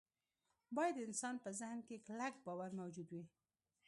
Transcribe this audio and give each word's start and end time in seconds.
باید 0.75 0.95
د 0.97 1.05
انسان 1.07 1.35
په 1.43 1.49
ذهن 1.59 1.79
کې 1.87 2.03
کلک 2.07 2.33
باور 2.45 2.69
موجود 2.79 3.07
وي 3.11 3.23